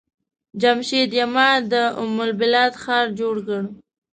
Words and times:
جمشيد 0.61 1.09
يما 1.19 1.49
د 1.71 1.73
ام 2.01 2.15
البلاد 2.27 2.73
ښار 2.83 3.05
جوړ 3.19 3.35
کړ. 3.47 3.61